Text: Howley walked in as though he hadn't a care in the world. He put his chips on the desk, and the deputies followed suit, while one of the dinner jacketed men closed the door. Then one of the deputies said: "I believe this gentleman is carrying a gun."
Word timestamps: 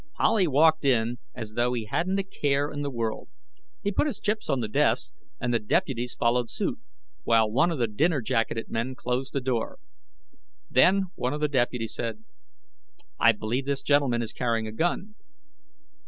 Howley 0.17 0.47
walked 0.47 0.83
in 0.83 1.19
as 1.35 1.53
though 1.53 1.73
he 1.73 1.85
hadn't 1.85 2.17
a 2.17 2.23
care 2.23 2.71
in 2.71 2.81
the 2.81 2.89
world. 2.89 3.29
He 3.83 3.91
put 3.91 4.07
his 4.07 4.19
chips 4.19 4.49
on 4.49 4.59
the 4.59 4.67
desk, 4.67 5.13
and 5.39 5.53
the 5.53 5.59
deputies 5.59 6.15
followed 6.15 6.49
suit, 6.49 6.79
while 7.23 7.51
one 7.51 7.69
of 7.69 7.77
the 7.77 7.85
dinner 7.85 8.19
jacketed 8.19 8.67
men 8.67 8.95
closed 8.95 9.31
the 9.31 9.39
door. 9.41 9.77
Then 10.71 11.11
one 11.13 11.33
of 11.33 11.39
the 11.39 11.47
deputies 11.47 11.93
said: 11.93 12.23
"I 13.19 13.31
believe 13.33 13.67
this 13.67 13.83
gentleman 13.83 14.23
is 14.23 14.33
carrying 14.33 14.65
a 14.65 14.71
gun." 14.71 15.13